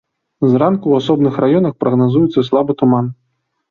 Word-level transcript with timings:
Зранку 0.53 0.85
ў 0.89 0.95
асобных 1.03 1.39
раёнах 1.47 1.79
прагназуецца 1.87 2.49
слабы 2.53 2.71
туман. 2.85 3.17